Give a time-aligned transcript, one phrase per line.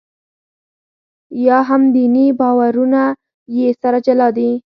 [1.45, 3.03] یا هم دیني باورونه
[3.57, 4.51] یې سره جلا دي.